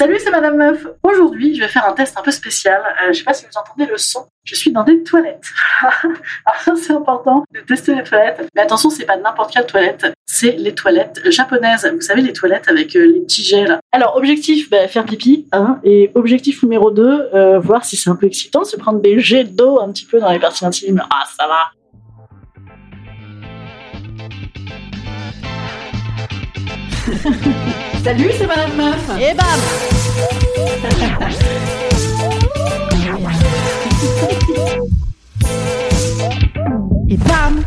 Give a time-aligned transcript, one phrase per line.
[0.00, 0.86] Salut, c'est Madame Meuf.
[1.02, 2.80] Aujourd'hui, je vais faire un test un peu spécial.
[3.02, 4.24] Euh, je sais pas si vous entendez le son.
[4.44, 5.44] Je suis dans des toilettes.
[6.76, 8.48] C'est important de tester les toilettes.
[8.54, 10.06] Mais attention, c'est pas n'importe quelle toilette.
[10.24, 11.86] C'est les toilettes japonaises.
[11.92, 13.78] Vous savez, les toilettes avec euh, les petits jets là.
[13.92, 15.46] Alors, objectif, bah, faire pipi.
[15.52, 17.02] Hein, et objectif numéro 2,
[17.34, 20.18] euh, voir si c'est un peu excitant, se prendre des jets d'eau un petit peu
[20.18, 21.02] dans les parties intimes.
[21.10, 21.72] Ah, ça va.
[28.04, 29.10] Salut, c'est Madame Meuf.
[29.20, 29.46] Et bam
[37.08, 37.62] Et bam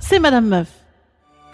[0.00, 0.68] C'est Madame Meuf.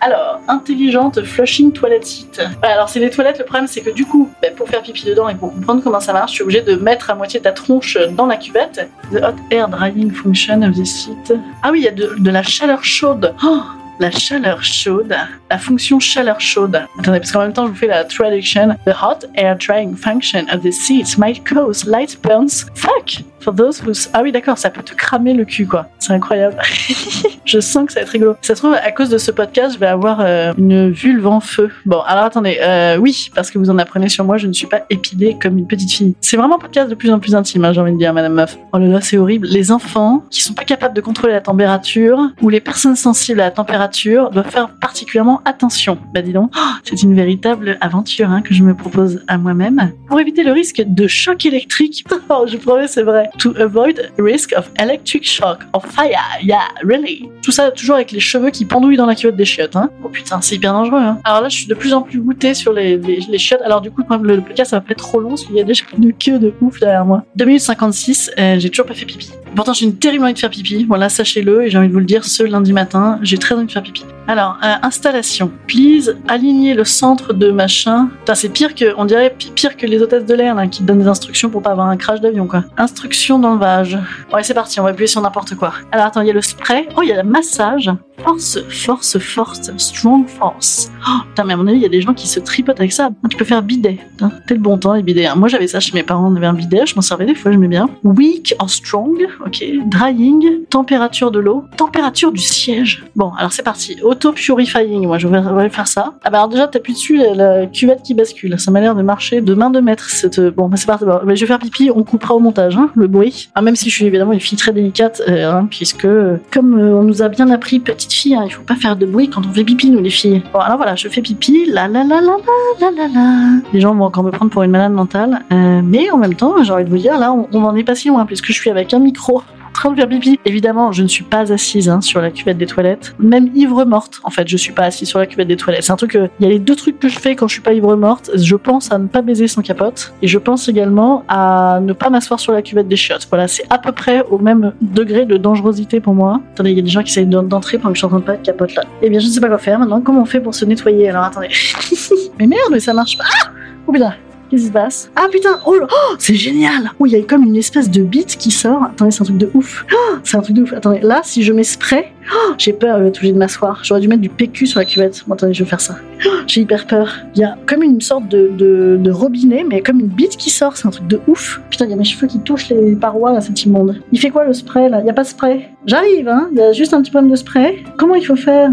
[0.03, 2.41] Alors, intelligente flushing toilet seat.
[2.63, 5.05] Ouais, alors, c'est les toilettes, le problème, c'est que du coup, bah, pour faire pipi
[5.07, 7.53] dedans et pour comprendre comment ça marche, je suis obligée de mettre à moitié ta
[7.53, 8.89] tronche dans la cuvette.
[9.13, 11.33] The hot air drying function of the seat.
[11.63, 13.35] Ah oui, il y a de, de la chaleur chaude.
[13.43, 13.63] Oh
[14.01, 15.15] la chaleur chaude,
[15.51, 16.83] la fonction chaleur chaude.
[16.99, 18.77] Attendez, parce qu'en même temps, je vous fais la traduction.
[18.87, 22.67] The hot air drying function of the seats might cause light burns.
[22.75, 23.25] Fuck!
[23.41, 23.93] For those who...
[24.13, 25.87] Ah oui, d'accord, ça peut te cramer le cul, quoi.
[25.99, 26.57] C'est incroyable.
[27.45, 28.37] je sens que ça va être rigolo.
[28.43, 31.41] Ça se trouve, à cause de ce podcast, je vais avoir euh, une vulve en
[31.41, 31.71] feu.
[31.87, 32.59] Bon, alors attendez.
[32.61, 35.57] Euh, oui, parce que vous en apprenez sur moi, je ne suis pas épilée comme
[35.57, 36.15] une petite fille.
[36.21, 38.35] C'est vraiment un podcast de plus en plus intime, hein, j'ai envie de dire, Madame
[38.35, 38.59] Meuf.
[38.73, 39.47] Oh là là, c'est horrible.
[39.47, 43.45] Les enfants qui sont pas capables de contrôler la température ou les personnes sensibles à
[43.45, 45.99] la température doivent faire particulièrement attention.
[46.15, 49.93] Bah dis donc, oh, c'est une véritable aventure hein, que je me propose à moi-même
[50.09, 52.05] pour éviter le risque de choc électrique.
[52.33, 53.29] Oh, je promets, c'est vrai.
[53.39, 56.39] To avoid risk of electric shock or fire.
[56.45, 57.29] Yeah, really.
[57.43, 59.75] Tout ça toujours avec les cheveux qui pendouillent dans la culotte des chiottes.
[59.75, 59.91] Hein.
[60.05, 61.01] Oh putain, c'est hyper dangereux.
[61.01, 61.19] Hein.
[61.25, 63.63] Alors là, je suis de plus en plus goûtée sur les, les, chiottes.
[63.63, 65.61] Alors du coup, le, le podcast, ça va pas être trop long parce qu'il y
[65.61, 67.25] a déjà une queue de ouf derrière moi.
[67.35, 69.31] 2 minutes 56, euh, j'ai toujours pas fait pipi.
[69.55, 70.85] Pourtant, j'ai une terrible envie de faire pipi.
[70.85, 73.67] Voilà, sachez-le, et j'ai envie de vous le dire ce lundi matin, j'ai très envie
[73.67, 74.05] de faire pipi.
[74.31, 75.51] Alors, euh, installation.
[75.67, 78.11] Please, aligner le centre de machin.
[78.21, 81.09] Putain, c'est pire que, on dirait pire que les hôtesses de l'air, qui donnent des
[81.09, 82.63] instructions pour pas avoir un crash d'avion, quoi.
[82.79, 83.99] Instruction d'enlevage.
[84.33, 85.73] Ouais, c'est parti, on va appuyer sur n'importe quoi.
[85.91, 86.89] Alors, attends, il y a le spray.
[86.97, 87.91] Oh, il y a le massage.
[88.23, 89.71] Force, force, force.
[89.77, 90.91] Strong force.
[91.09, 92.93] Oh, putain, mais à mon avis, il y a des gens qui se tripotent avec
[92.93, 93.11] ça.
[93.29, 93.99] Tu peux faire bidet.
[94.47, 95.27] T'es le bon temps, les bidets.
[95.27, 95.35] hein.
[95.37, 97.51] Moi, j'avais ça chez mes parents, on avait un bidet, je m'en servais des fois,
[97.51, 97.89] j'aimais bien.
[98.05, 99.27] Weak or strong.
[99.45, 99.65] Ok.
[99.87, 100.67] Drying.
[100.69, 101.65] Température de l'eau.
[101.77, 103.05] Température du siège.
[103.17, 103.97] Bon, alors c'est parti.
[104.03, 105.07] Auto-purifying.
[105.07, 106.15] Moi, je vais, faire ça.
[106.25, 108.59] Ah bah alors déjà, t'appuies dessus, la, cuvette qui bascule.
[108.59, 110.11] Ça m'a l'air de marcher de main de maître.
[110.11, 110.41] Cette...
[110.41, 111.05] Bon, bah c'est parti.
[111.05, 111.91] Bon, bah, je vais faire pipi.
[111.95, 113.49] On coupera au montage, hein, le bruit.
[113.55, 116.79] Ah, même si je suis évidemment une fille très délicate, euh, hein, puisque euh, comme
[116.79, 117.81] euh, on nous a bien appris,
[118.13, 120.43] fille, hein, il faut pas faire de bruit quand on fait pipi, nous les filles.
[120.53, 121.67] Bon, alors voilà, je fais pipi.
[121.67, 122.37] La la la la
[122.81, 123.61] la la la la.
[123.73, 125.43] Les gens vont encore me prendre pour une malade mentale.
[125.53, 127.85] Euh, mais en même temps, j'ai envie de vous dire, là, on, on en est
[127.85, 130.01] pas si loin, puisque je suis avec un micro en train de.
[130.45, 133.15] Évidemment, je ne suis pas assise hein, sur la cuvette des toilettes.
[133.19, 135.85] Même ivre morte, en fait, je suis pas assise sur la cuvette des toilettes.
[135.85, 136.17] C'est un truc.
[136.17, 137.95] euh, Il y a les deux trucs que je fais quand je suis pas ivre
[137.97, 138.31] morte.
[138.35, 142.11] Je pense à ne pas baiser sans capote, et je pense également à ne pas
[142.11, 143.27] m'asseoir sur la cuvette des chiottes.
[143.31, 146.41] Voilà, c'est à peu près au même degré de dangerosité pour moi.
[146.53, 148.11] Attendez, il y a des gens qui essayent d'en- d'entrer pendant que je suis en
[148.11, 148.83] train de pas de capote là.
[149.03, 150.01] Eh bien, je ne sais pas quoi faire maintenant.
[150.01, 151.09] Comment on fait pour se nettoyer?
[151.09, 151.49] Alors attendez.
[152.39, 153.25] mais merde, mais ça marche pas.
[153.45, 153.51] Ah
[153.87, 154.15] oh putain.
[154.51, 157.45] Qu'est-ce qui se passe Ah putain, oh, oh, c'est génial Oh, il y a comme
[157.45, 158.83] une espèce de bite qui sort.
[158.83, 159.87] Attendez, c'est un truc de ouf.
[159.93, 160.73] Oh, c'est un truc de ouf.
[160.73, 163.79] Attendez, là, si je mets spray, oh, j'ai peur, je vais être obligée de m'asseoir.
[163.85, 165.23] J'aurais dû mettre du PQ sur la cuvette.
[165.29, 165.95] Bon, attendez, je vais faire ça.
[166.27, 167.17] Oh, j'ai hyper peur.
[167.37, 170.77] Il y a comme une sorte de, robinet, mais comme une bite qui sort.
[170.77, 171.61] C'est un truc de ouf.
[171.71, 174.03] Putain, il y a mes cheveux qui touchent les parois, là, c'est immonde.
[174.11, 175.01] Il fait quoi le spray, là?
[175.01, 175.69] Il y a pas de spray?
[175.87, 176.49] J'arrive, hein.
[176.51, 177.85] Il y a juste un petit problème de spray.
[177.97, 178.71] Comment il faut faire?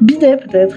[0.00, 0.76] Bidet, peut-être.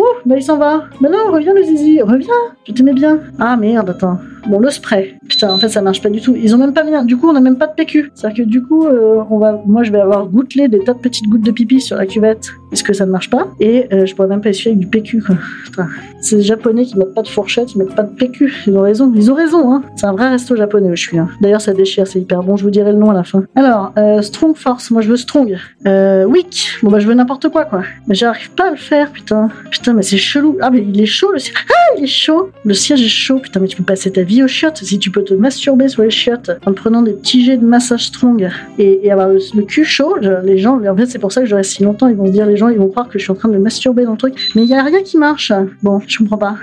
[0.00, 0.84] Ouh, bah il s'en va.
[1.02, 2.32] Mais non, reviens le zizi, reviens.
[2.66, 3.20] Je t'aimais bien.
[3.38, 4.18] Ah merde, attends.
[4.46, 5.18] Bon, le spray.
[5.30, 6.34] Putain, en fait, ça marche pas du tout.
[6.34, 7.04] Ils ont même pas un.
[7.04, 8.10] Du coup, on a même pas de PQ.
[8.14, 9.62] C'est-à-dire que du coup, euh, on va.
[9.64, 12.50] Moi, je vais avoir gouttelé des tas de petites gouttes de pipi sur la cuvette.
[12.72, 13.46] Est-ce que ça ne marche pas?
[13.60, 15.36] Et euh, je pourrais même pas essuyer avec du PQ, quoi.
[15.64, 15.86] Putain.
[16.20, 18.64] C'est les japonais qui mettent pas de fourchette, ils mettent pas de PQ.
[18.66, 19.82] Ils ont raison, ils ont raison, hein.
[19.94, 21.18] C'est un vrai resto japonais où je suis.
[21.18, 21.28] Hein.
[21.40, 22.56] D'ailleurs, ça déchire, c'est hyper bon.
[22.56, 23.44] Je vous dirai le nom à la fin.
[23.54, 25.56] Alors, euh, Strong Force, moi je veux Strong.
[25.86, 27.84] Euh, Weak, bon bah je veux n'importe quoi, quoi.
[28.08, 29.48] Mais j'arrive pas à le faire, putain.
[29.70, 30.58] Putain, mais c'est chelou.
[30.60, 31.54] Ah, mais il est chaud le siège.
[31.68, 32.50] Ah, il est chaud.
[32.64, 34.78] Le siège est chaud, putain, mais tu peux passer ta vie aux chiottes.
[34.78, 38.04] Si tu peux te masturber sur les chiottes en prenant des petits jets de massage
[38.06, 41.40] Strong et, et avoir le, le cul chaud, les gens, en fait, c'est pour ça
[41.42, 42.08] que je reste si longtemps.
[42.08, 43.54] Ils vont se dire, les gens, ils vont croire que je suis en train de
[43.54, 44.34] me masturber dans le truc.
[44.54, 45.52] Mais il y a rien qui marche.
[45.82, 46.56] Bon, je comprends pas.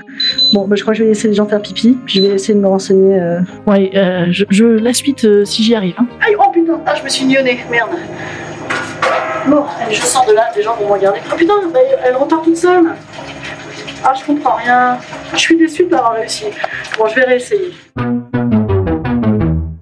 [0.53, 1.97] Bon, bah, je crois que je vais laisser les gens faire pipi.
[2.05, 3.19] Puis je vais essayer de me renseigner.
[3.19, 3.39] euh.
[3.65, 5.93] Ouais, euh, je, je- la suite euh, si j'y arrive.
[5.97, 6.07] hein.
[6.25, 7.89] Aïe, oh putain, ah, je me suis mignonnée, merde.
[9.47, 11.19] Bon, allez, je sors de là, les gens vont me regarder.
[11.31, 12.85] Oh putain, bah, elle repart toute seule.
[14.03, 14.97] Ah, je comprends rien.
[15.33, 16.45] Je suis déçue de pas avoir réussi.
[16.97, 17.71] Bon, je vais réessayer.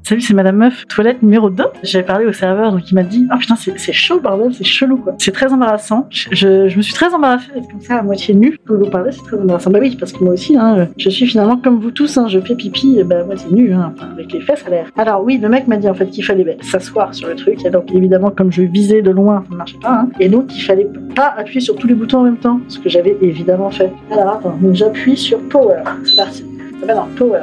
[0.07, 1.63] Salut, c'est Madame Meuf, toilette numéro 2.
[1.81, 4.97] J'avais parlé au serveur, donc il m'a dit Ah putain, c'est chaud, bordel, c'est chelou
[4.97, 5.15] quoi.
[5.17, 6.05] C'est très embarrassant.
[6.11, 8.59] Je, je- me suis très embarrassée d'être comme ça à moitié nue.
[8.67, 9.71] Pour vous parler, c'est très embarrassant.
[9.71, 12.39] Bah oui, parce que moi aussi, hein, je suis finalement comme vous tous, hein, je
[12.39, 14.91] fais pipi bah, à moitié nue, hein, avec les fesses à l'air.
[14.95, 17.65] Alors oui, le mec m'a dit en fait qu'il fallait bah, s'asseoir sur le truc.
[17.65, 20.01] Et donc évidemment, comme je visais de loin, ça ne marchait pas.
[20.01, 20.09] hein.
[20.19, 22.89] Et donc il fallait pas appuyer sur tous les boutons en même temps, ce que
[22.89, 23.91] j'avais évidemment fait.
[24.11, 25.81] Alors attends, j'appuie sur Power.
[26.03, 26.45] C'est parti.
[26.83, 27.41] Ah bah non, Power.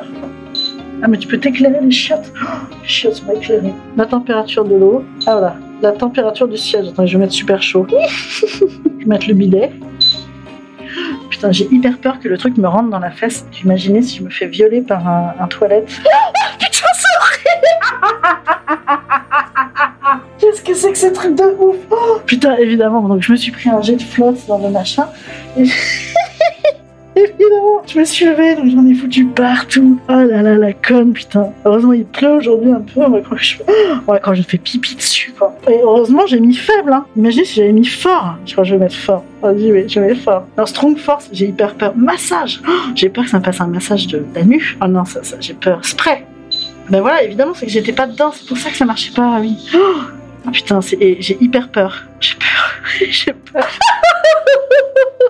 [1.05, 2.33] Ah mais tu peux t'éclairer les chiottes.
[2.41, 2.47] Oh,
[2.81, 3.75] les chiottes sont éclairées.
[3.97, 5.05] La température de l'eau.
[5.27, 5.57] Ah voilà.
[5.83, 6.89] La température du siège.
[6.89, 7.87] Attends, je vais mettre super chaud.
[8.47, 9.73] je vais mettre le bidet.
[11.29, 13.45] Putain, j'ai hyper peur que le truc me rentre dans la fesse.
[13.65, 15.89] Imaginez si je me fais violer par un, un toilette.
[16.61, 17.67] Putain, c'est horrible
[20.39, 21.77] Qu'est-ce que c'est que ce truc de ouf?
[22.27, 23.01] Putain, évidemment.
[23.09, 25.09] Donc je me suis pris un jet de flotte dans le machin.
[25.59, 25.65] Et...
[27.14, 29.99] Évidemment, je me suis levée, donc j'en ai foutu partout.
[30.09, 31.50] Oh là là, la conne, putain.
[31.64, 33.00] Heureusement, il pleut aujourd'hui un peu.
[33.03, 33.56] Croire que je,
[34.03, 35.55] croire que je fais pipi dessus, quoi.
[35.70, 37.05] Et heureusement, j'ai mis faible, hein.
[37.17, 38.37] Imaginez si j'avais mis fort.
[38.47, 39.25] Je crois que je vais mettre fort.
[39.43, 40.44] Vas-y, oui, je vais mettre fort.
[40.56, 41.93] Alors, strong force, j'ai hyper peur.
[41.97, 42.61] Massage.
[42.67, 44.79] Oh, j'ai peur que ça me fasse un massage de la nuque.
[44.82, 45.85] Oh non, ça, ça, j'ai peur.
[45.85, 46.25] Spray.
[46.88, 48.32] Ben voilà, évidemment, c'est que j'étais pas dedans.
[48.32, 49.56] C'est pour ça que ça marchait pas, oui.
[49.75, 52.05] Oh, putain, c'est- j'ai hyper peur.
[52.20, 52.75] J'ai peur.
[53.11, 53.69] j'ai peur.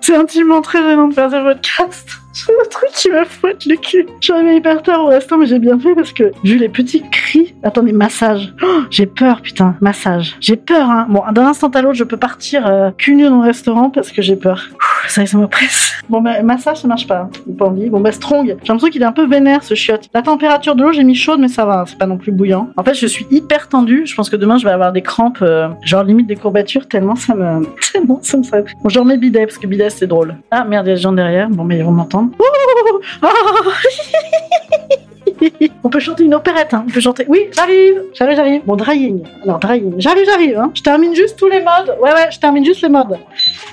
[0.00, 2.19] C'est intimement très gênant de faire ce podcast.
[2.32, 4.06] C'est le truc qui me fouette le cul.
[4.20, 7.54] J'avais hyper tard au resto, mais j'ai bien fait parce que vu les petits cris.
[7.62, 8.54] Attendez, massage.
[8.62, 9.74] Oh, j'ai peur, putain.
[9.80, 10.36] Massage.
[10.40, 11.06] J'ai peur, hein.
[11.08, 14.12] Bon, d'un instant à l'autre, je peux partir euh, cul nu dans le restaurant parce
[14.12, 14.68] que j'ai peur.
[14.72, 15.92] Ouh, Ça ça me presse.
[16.08, 17.28] Bon, bah, massage, ça marche pas.
[17.46, 17.90] J'ai pas envie.
[17.90, 18.46] Bon, bah, strong.
[18.46, 20.08] J'ai l'impression qu'il est un peu vénère, ce chiotte.
[20.14, 21.84] La température de l'eau, j'ai mis chaude, mais ça va.
[21.86, 22.70] C'est pas non plus bouillant.
[22.76, 24.06] En fait, je suis hyper tendue.
[24.06, 27.16] Je pense que demain, je vais avoir des crampes, euh, genre limite des courbatures, tellement
[27.16, 27.66] ça me.
[27.92, 28.64] Tellement ça me fait.
[28.84, 30.36] Bon, je remets bidet parce que bidet, c'est drôle.
[30.52, 31.50] Ah merde, il y a des gens derrière.
[31.50, 31.90] Bon, mais ils vont
[35.84, 36.84] on peut chanter une opérette, hein.
[36.86, 37.24] On peut chanter.
[37.28, 38.62] Oui, j'arrive, j'arrive, j'arrive.
[38.64, 39.22] Bon, drying.
[39.44, 39.94] Alors, drying.
[39.98, 40.70] J'arrive, j'arrive, hein.
[40.74, 41.96] Je termine juste tous les modes.
[42.00, 43.18] Ouais, ouais, je termine juste les modes.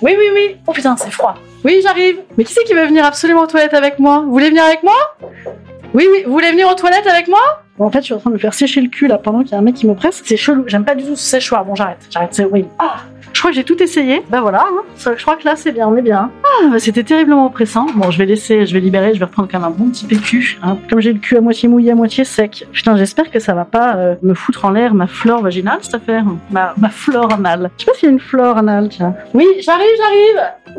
[0.01, 0.55] Oui, oui, oui.
[0.65, 1.35] Oh putain, c'est froid.
[1.65, 2.19] Oui, j'arrive.
[2.37, 4.23] Mais qui c'est qui veut venir absolument aux toilettes avec moi?
[4.25, 4.95] Vous voulez venir avec moi?
[5.93, 6.23] Oui, oui.
[6.25, 7.39] Vous voulez venir aux toilettes avec moi?
[7.79, 9.51] En fait, je suis en train de me faire sécher le cul là pendant qu'il
[9.51, 10.21] y a un mec qui me presse.
[10.25, 10.63] C'est chelou.
[10.67, 11.63] J'aime pas du tout ce séchoir.
[11.63, 11.99] Bon, j'arrête.
[12.09, 12.33] J'arrête.
[12.33, 12.65] C'est oui.
[12.79, 12.97] Ah,
[13.33, 14.23] je crois que j'ai tout essayé.
[14.29, 14.65] Bah voilà.
[14.67, 14.81] Hein.
[15.15, 15.87] Je crois que là, c'est bien.
[15.87, 16.31] On est bien.
[16.43, 17.85] Ah, bah, c'était terriblement oppressant.
[17.93, 19.13] Bon, je vais laisser, je vais libérer.
[19.13, 20.59] Je vais reprendre quand même un bon petit PQ.
[20.63, 20.77] Hein.
[20.89, 22.65] Comme j'ai le cul à moitié mouillé, à moitié sec.
[22.71, 25.95] Putain, j'espère que ça va pas euh, me foutre en l'air ma flore vaginale cette
[25.95, 26.25] affaire.
[26.49, 27.69] Ma, ma flore anale.
[27.77, 29.13] Je sais pas s'il y a une flore anale, tiens.
[29.35, 30.77] Oui, j'arrive, j'arrive.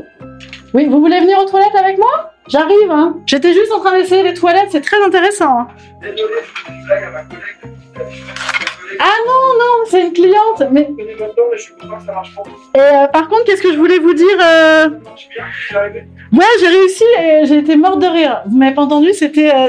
[0.75, 2.33] Oui, vous voulez venir aux toilettes avec moi?
[2.49, 3.17] J'arrive, hein.
[3.27, 4.69] J'étais juste en train d'essayer les toilettes.
[4.73, 5.61] C'est très intéressant.
[5.61, 5.69] hein.
[8.99, 10.63] Ah non, non, c'est une cliente.
[10.73, 14.89] Mais et, euh, par contre, qu'est-ce que je voulais vous dire euh?
[16.33, 18.43] Ouais, j'ai réussi et j'ai été morte de rire.
[18.47, 19.69] Vous m'avez pas entendu C'était euh.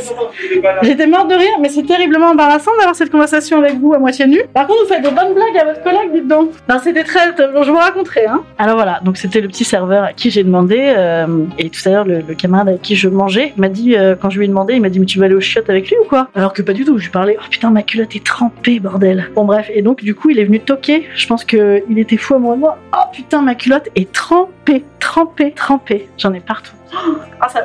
[0.84, 4.26] J'étais morte de rire, mais c'est terriblement embarrassant d'avoir cette conversation avec vous à moitié
[4.28, 4.44] nue.
[4.54, 6.52] Par contre, vous faites des bonnes blagues à votre collègue, dites donc.
[6.70, 7.36] Non, c'était très.
[7.38, 8.44] Je vous raconterai, hein.
[8.58, 11.90] Alors voilà, donc c'était le petit serveur à qui j'ai demandé, euh, et tout à
[11.90, 14.76] l'heure, le, le camarade avec qui je mangeais m'a dit, quand je lui ai demandé,
[14.76, 16.28] il m'a dit, mais tu vas aller au chiottes avec lui ou quoi?
[16.36, 19.09] Alors que pas du tout, je lui parlais, oh putain, ma culotte est trempée, bordel.
[19.36, 21.08] Bon, bref, et donc, du coup, il est venu toquer.
[21.16, 22.78] Je pense que il était fou amoureux de moi.
[22.94, 26.10] Oh putain, ma culotte est trempée, trempée, trempée.
[26.18, 26.74] J'en ai partout.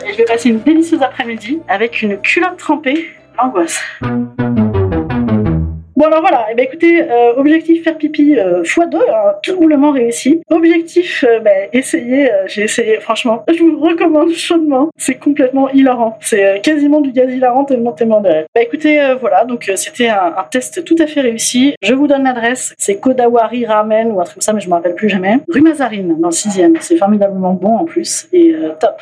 [0.06, 3.08] Et je vais passer une délicieuse après-midi avec une culotte trempée.
[3.38, 3.80] L'angoisse.
[5.96, 10.40] Bon alors voilà, et ben écoutez, euh, objectif faire pipi euh, x2, hein, doublement réussi.
[10.50, 14.90] Objectif, euh, ben, essayer, j'ai essayé, franchement, je vous recommande chaudement.
[14.96, 18.28] C'est complètement hilarant, c'est quasiment du gaz hilarant tellement mort de.
[18.54, 21.74] Bah écoutez, voilà, donc c'était un, test tout à fait réussi.
[21.80, 24.74] Je vous donne l'adresse, c'est Kodawari Ramen ou un truc comme ça, mais je me
[24.74, 25.38] rappelle plus jamais.
[25.48, 29.00] Rue Mazarine, dans le 6 C'est formidablement bon en plus, et top.